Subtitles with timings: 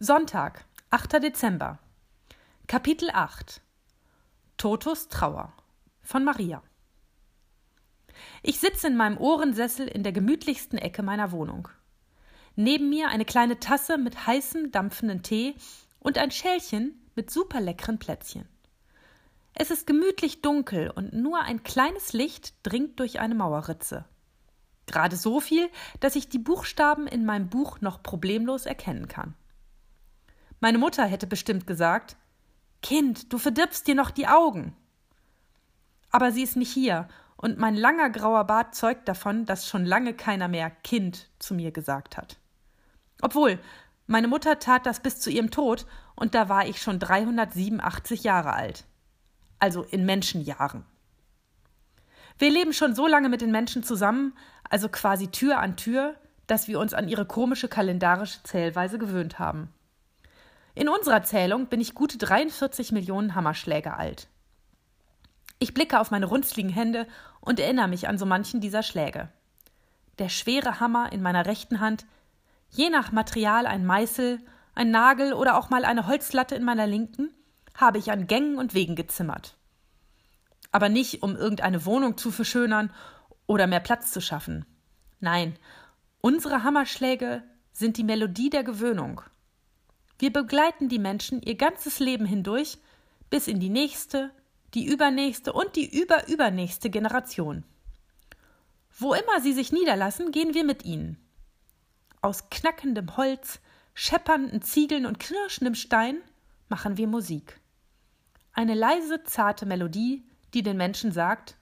[0.00, 1.14] Sonntag, 8.
[1.14, 1.80] Dezember.
[2.68, 3.60] Kapitel 8
[4.56, 5.52] Totos Trauer
[6.02, 6.62] von Maria.
[8.44, 11.66] Ich sitze in meinem Ohrensessel in der gemütlichsten Ecke meiner Wohnung.
[12.54, 15.56] Neben mir eine kleine Tasse mit heißem, dampfenden Tee
[15.98, 18.46] und ein Schälchen mit superleckeren Plätzchen.
[19.52, 24.04] Es ist gemütlich dunkel und nur ein kleines Licht dringt durch eine Mauerritze.
[24.86, 25.68] Gerade so viel,
[25.98, 29.34] dass ich die Buchstaben in meinem Buch noch problemlos erkennen kann.
[30.60, 32.16] Meine Mutter hätte bestimmt gesagt
[32.82, 34.76] Kind, du verdirbst dir noch die Augen.
[36.10, 40.14] Aber sie ist nicht hier, und mein langer grauer Bart zeugt davon, dass schon lange
[40.14, 42.36] keiner mehr Kind zu mir gesagt hat.
[43.20, 43.58] Obwohl,
[44.06, 48.54] meine Mutter tat das bis zu ihrem Tod, und da war ich schon 387 Jahre
[48.54, 48.84] alt.
[49.60, 50.84] Also in Menschenjahren.
[52.38, 54.36] Wir leben schon so lange mit den Menschen zusammen,
[54.68, 56.14] also quasi Tür an Tür,
[56.46, 59.72] dass wir uns an ihre komische kalendarische Zählweise gewöhnt haben.
[60.78, 64.28] In unserer Zählung bin ich gute 43 Millionen Hammerschläge alt.
[65.58, 67.08] Ich blicke auf meine runzligen Hände
[67.40, 69.28] und erinnere mich an so manchen dieser Schläge.
[70.20, 72.06] Der schwere Hammer in meiner rechten Hand,
[72.70, 74.38] je nach Material ein Meißel,
[74.76, 77.34] ein Nagel oder auch mal eine Holzlatte in meiner linken,
[77.74, 79.56] habe ich an Gängen und Wegen gezimmert.
[80.70, 82.92] Aber nicht, um irgendeine Wohnung zu verschönern
[83.48, 84.64] oder mehr Platz zu schaffen.
[85.18, 85.58] Nein,
[86.20, 89.22] unsere Hammerschläge sind die Melodie der Gewöhnung.
[90.18, 92.78] Wir begleiten die Menschen ihr ganzes Leben hindurch
[93.30, 94.30] bis in die nächste,
[94.74, 97.64] die übernächste und die überübernächste Generation.
[98.98, 101.18] Wo immer sie sich niederlassen, gehen wir mit ihnen.
[102.20, 103.60] Aus knackendem Holz,
[103.94, 106.18] scheppernden Ziegeln und knirschendem Stein
[106.68, 107.60] machen wir Musik.
[108.52, 111.56] Eine leise, zarte Melodie, die den Menschen sagt,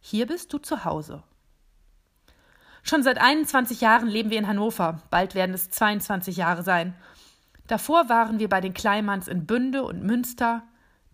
[0.00, 1.22] hier bist du zu Hause.
[2.82, 6.94] Schon seit 21 Jahren leben wir in Hannover, bald werden es 22 Jahre sein,
[7.66, 10.62] Davor waren wir bei den Kleimanns in Bünde und Münster,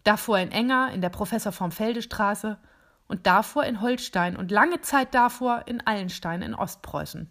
[0.02, 2.58] davor in Enger in der Professor vom Felde Straße
[3.06, 7.30] und davor in Holstein und lange Zeit davor in Allenstein in Ostpreußen.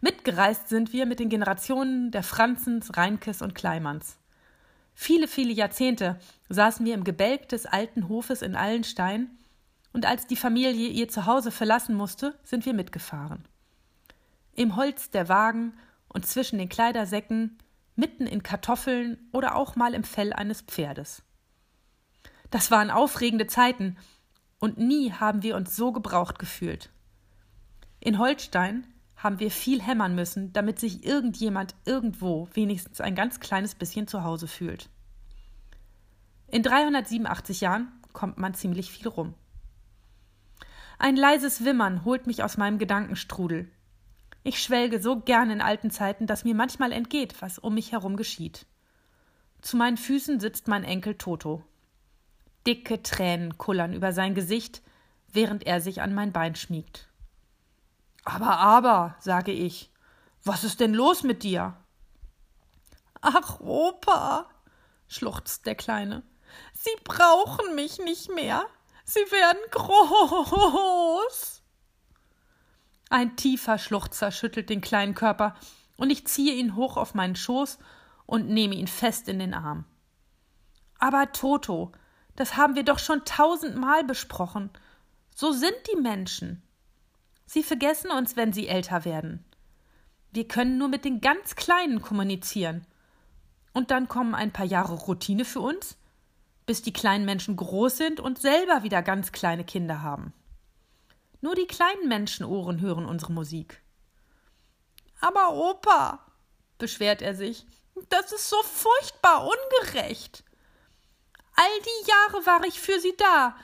[0.00, 4.18] Mitgereist sind wir mit den Generationen der Franzens, Reinkes und Kleimanns.
[4.94, 6.18] Viele, viele Jahrzehnte
[6.50, 9.30] saßen wir im Gebälk des alten Hofes in Allenstein,
[9.92, 13.44] und als die Familie ihr Zuhause verlassen musste, sind wir mitgefahren.
[14.54, 15.72] Im Holz der Wagen
[16.08, 17.58] und zwischen den Kleidersäcken
[18.00, 21.22] mitten in Kartoffeln oder auch mal im Fell eines Pferdes.
[22.50, 23.96] Das waren aufregende Zeiten,
[24.60, 26.90] und nie haben wir uns so gebraucht gefühlt.
[27.98, 33.74] In Holstein haben wir viel hämmern müssen, damit sich irgendjemand irgendwo wenigstens ein ganz kleines
[33.74, 34.88] bisschen zu Hause fühlt.
[36.46, 39.34] In 387 Jahren kommt man ziemlich viel rum.
[40.98, 43.70] Ein leises Wimmern holt mich aus meinem Gedankenstrudel.
[44.42, 48.16] Ich schwelge so gern in alten Zeiten, dass mir manchmal entgeht, was um mich herum
[48.16, 48.66] geschieht.
[49.60, 51.62] Zu meinen Füßen sitzt mein Enkel Toto.
[52.66, 54.82] Dicke Tränen kullern über sein Gesicht,
[55.32, 57.08] während er sich an mein Bein schmiegt.
[58.24, 59.90] Aber, aber, sage ich,
[60.44, 61.76] was ist denn los mit dir?
[63.20, 64.46] Ach, Opa,
[65.08, 66.22] schluchzt der Kleine,
[66.72, 68.66] Sie brauchen mich nicht mehr.
[69.04, 71.59] Sie werden groß.
[73.10, 75.54] Ein tiefer Schluchzer schüttelt den kleinen Körper,
[75.96, 77.78] und ich ziehe ihn hoch auf meinen Schoß
[78.24, 79.84] und nehme ihn fest in den Arm.
[80.98, 81.92] Aber Toto,
[82.36, 84.70] das haben wir doch schon tausendmal besprochen.
[85.34, 86.62] So sind die Menschen.
[87.44, 89.44] Sie vergessen uns, wenn sie älter werden.
[90.30, 92.86] Wir können nur mit den ganz Kleinen kommunizieren.
[93.72, 95.98] Und dann kommen ein paar Jahre Routine für uns,
[96.64, 100.32] bis die kleinen Menschen groß sind und selber wieder ganz kleine Kinder haben.
[101.40, 103.80] Nur die kleinen Menschenohren hören unsere Musik.
[105.20, 106.26] Aber Opa,
[106.78, 107.66] beschwert er sich,
[108.08, 110.44] das ist so furchtbar ungerecht.
[111.54, 113.56] All die Jahre war ich für sie da,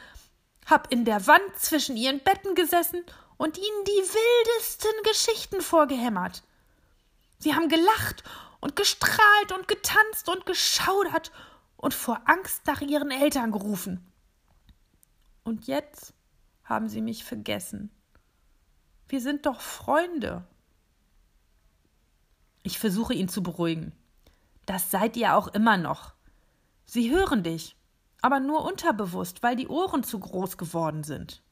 [0.66, 3.04] hab in der Wand zwischen ihren Betten gesessen
[3.36, 6.42] und ihnen die wildesten Geschichten vorgehämmert.
[7.38, 8.24] Sie haben gelacht
[8.60, 11.30] und gestrahlt und getanzt und geschaudert
[11.76, 14.12] und vor Angst nach ihren Eltern gerufen.
[15.44, 16.12] Und jetzt
[16.66, 17.90] haben Sie mich vergessen.
[19.08, 20.44] Wir sind doch Freunde.
[22.62, 23.92] Ich versuche ihn zu beruhigen.
[24.66, 26.12] Das seid ihr auch immer noch.
[26.84, 27.76] Sie hören dich,
[28.20, 31.42] aber nur unterbewusst, weil die Ohren zu groß geworden sind.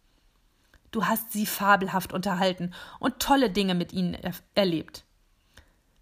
[0.90, 5.04] Du hast sie fabelhaft unterhalten und tolle Dinge mit ihnen er erlebt.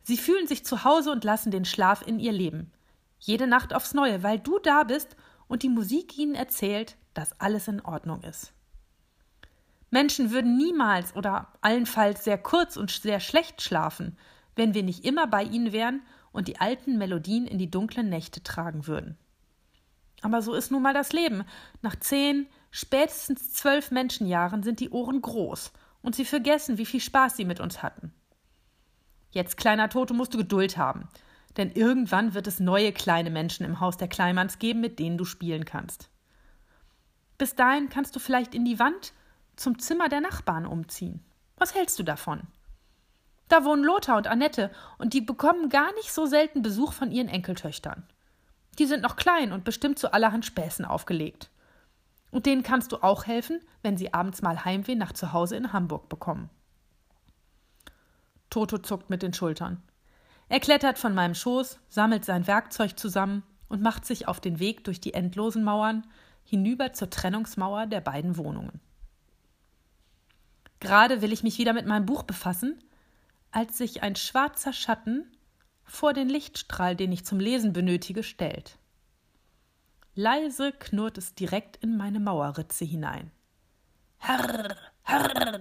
[0.03, 2.73] Sie fühlen sich zu Hause und lassen den Schlaf in ihr Leben.
[3.19, 5.17] Jede Nacht aufs Neue, weil du da bist
[5.49, 8.53] und die Musik ihnen erzählt, dass alles in Ordnung ist.
[9.93, 14.17] Menschen würden niemals oder allenfalls sehr kurz und sehr schlecht schlafen,
[14.57, 16.01] wenn wir nicht immer bei ihnen wären
[16.33, 19.19] und die alten Melodien in die dunklen Nächte tragen würden.
[20.23, 21.45] Aber so ist nun mal das Leben.
[21.83, 27.37] Nach zehn, spätestens zwölf Menschenjahren sind die Ohren groß und sie vergessen, wie viel Spaß
[27.37, 28.15] sie mit uns hatten.
[29.31, 31.07] Jetzt, kleiner Toto, musst du Geduld haben,
[31.59, 35.27] denn irgendwann wird es neue kleine Menschen im Haus der Kleinmanns geben, mit denen du
[35.27, 36.09] spielen kannst.
[37.37, 39.13] Bis dahin kannst du vielleicht in die Wand
[39.63, 41.25] zum Zimmer der Nachbarn umziehen.
[41.57, 42.43] Was hältst du davon?
[43.49, 47.29] Da wohnen Lothar und Annette, und die bekommen gar nicht so selten Besuch von ihren
[47.29, 48.05] Enkeltöchtern.
[48.79, 51.51] Die sind noch klein und bestimmt zu allerhand Späßen aufgelegt.
[52.31, 55.73] Und denen kannst du auch helfen, wenn sie abends mal Heimweh nach zu Hause in
[55.73, 56.49] Hamburg bekommen.
[58.49, 59.83] Toto zuckt mit den Schultern.
[60.49, 64.85] Er klettert von meinem Schoß, sammelt sein Werkzeug zusammen und macht sich auf den Weg
[64.85, 66.07] durch die endlosen Mauern
[66.45, 68.81] hinüber zur Trennungsmauer der beiden Wohnungen.
[70.83, 72.83] Gerade will ich mich wieder mit meinem Buch befassen,
[73.53, 75.31] als sich ein schwarzer Schatten
[75.85, 78.79] vor den Lichtstrahl, den ich zum Lesen benötige, stellt.
[80.17, 83.31] Leise knurrt es direkt in meine Mauerritze hinein.
[84.19, 85.61] Herr, Herr,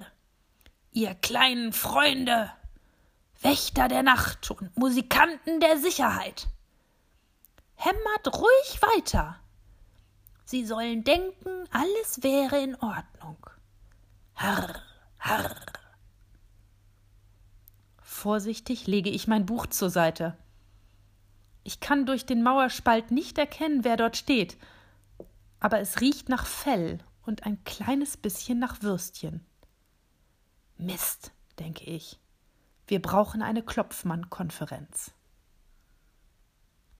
[0.91, 2.51] ihr kleinen Freunde,
[3.43, 6.47] Wächter der Nacht und Musikanten der Sicherheit.
[7.75, 9.39] Hämmert ruhig weiter.
[10.45, 13.37] Sie sollen denken, alles wäre in Ordnung.
[14.33, 14.81] Herr,
[15.23, 15.55] Herr.
[18.01, 20.35] Vorsichtig lege ich mein Buch zur Seite.
[21.63, 24.57] Ich kann durch den Mauerspalt nicht erkennen, wer dort steht,
[25.59, 29.45] aber es riecht nach Fell und ein kleines bisschen nach Würstchen.
[30.77, 32.19] Mist, denke ich.
[32.87, 35.11] Wir brauchen eine Klopfmann-Konferenz.